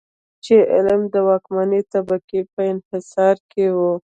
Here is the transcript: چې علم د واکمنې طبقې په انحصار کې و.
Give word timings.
چې 0.43 0.55
علم 0.73 1.01
د 1.13 1.15
واکمنې 1.27 1.81
طبقې 1.93 2.41
په 2.53 2.61
انحصار 2.71 3.35
کې 3.51 3.65
و. 3.75 3.77